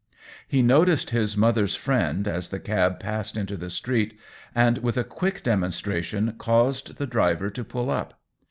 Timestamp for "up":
7.91-8.19